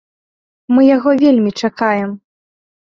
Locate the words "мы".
0.73-0.81